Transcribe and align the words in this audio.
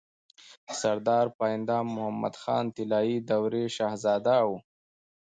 سردار 0.79 1.27
پاينده 1.37 1.77
محمد 1.93 2.35
خان 2.41 2.65
طلايي 2.75 3.15
دورې 3.29 3.63
شهزاده 3.75 4.37
وو 4.47 4.57